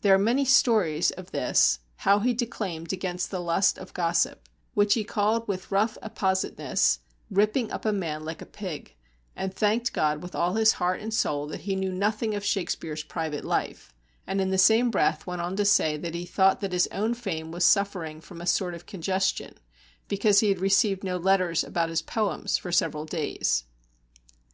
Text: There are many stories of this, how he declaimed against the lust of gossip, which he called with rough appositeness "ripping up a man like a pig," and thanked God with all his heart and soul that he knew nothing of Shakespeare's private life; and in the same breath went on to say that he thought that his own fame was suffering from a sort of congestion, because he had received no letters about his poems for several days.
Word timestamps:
There 0.00 0.14
are 0.14 0.18
many 0.18 0.46
stories 0.46 1.10
of 1.10 1.32
this, 1.32 1.80
how 1.96 2.20
he 2.20 2.32
declaimed 2.32 2.94
against 2.94 3.30
the 3.30 3.42
lust 3.42 3.76
of 3.76 3.92
gossip, 3.92 4.48
which 4.72 4.94
he 4.94 5.04
called 5.04 5.46
with 5.46 5.70
rough 5.70 5.98
appositeness 6.02 7.00
"ripping 7.30 7.70
up 7.70 7.84
a 7.84 7.92
man 7.92 8.24
like 8.24 8.40
a 8.40 8.46
pig," 8.46 8.94
and 9.36 9.52
thanked 9.52 9.92
God 9.92 10.22
with 10.22 10.34
all 10.34 10.54
his 10.54 10.72
heart 10.80 11.00
and 11.02 11.12
soul 11.12 11.46
that 11.48 11.60
he 11.68 11.76
knew 11.76 11.92
nothing 11.92 12.34
of 12.34 12.42
Shakespeare's 12.42 13.04
private 13.04 13.44
life; 13.44 13.92
and 14.26 14.40
in 14.40 14.48
the 14.48 14.56
same 14.56 14.90
breath 14.90 15.26
went 15.26 15.42
on 15.42 15.56
to 15.56 15.64
say 15.66 15.98
that 15.98 16.14
he 16.14 16.24
thought 16.24 16.62
that 16.62 16.72
his 16.72 16.88
own 16.90 17.12
fame 17.12 17.52
was 17.52 17.66
suffering 17.66 18.22
from 18.22 18.40
a 18.40 18.46
sort 18.46 18.72
of 18.74 18.86
congestion, 18.86 19.58
because 20.08 20.40
he 20.40 20.48
had 20.48 20.58
received 20.58 21.04
no 21.04 21.18
letters 21.18 21.62
about 21.62 21.90
his 21.90 22.00
poems 22.00 22.56
for 22.56 22.72
several 22.72 23.04
days. 23.04 23.64